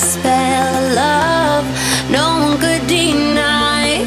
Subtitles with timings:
[0.00, 1.66] spell, love.
[2.10, 4.04] No one could deny.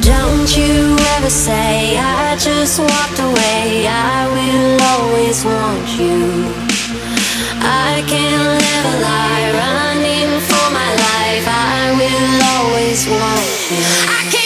[0.00, 3.86] Don't you ever say I just walked away.
[3.88, 6.18] I will always want you.
[7.62, 11.46] I can't live a lie running for my life.
[11.46, 13.70] I will always want
[14.36, 14.41] you.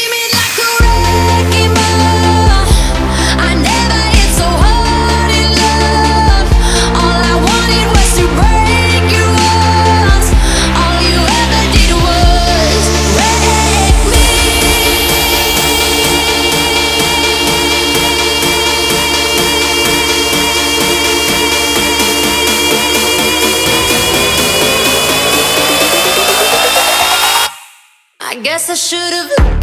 [28.46, 29.55] guess I should've.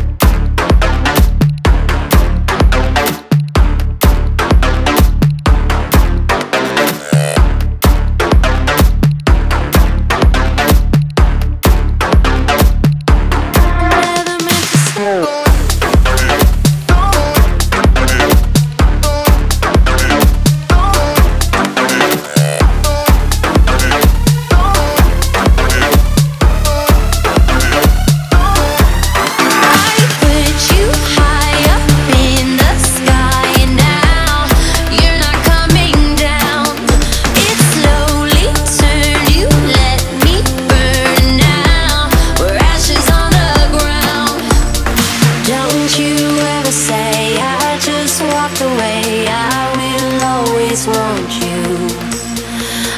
[46.64, 47.38] to say.
[47.40, 49.28] I just walked away.
[49.28, 51.64] I will always want you.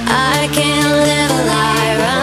[0.07, 2.14] I can't live a lie.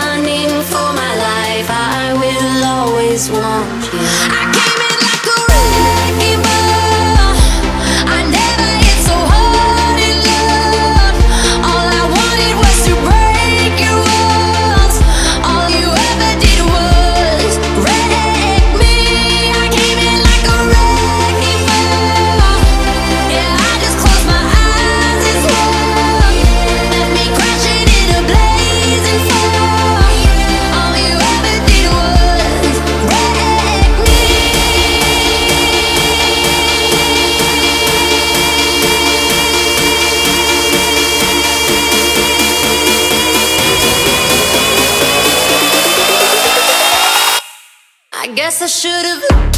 [48.22, 49.51] I guess I should have.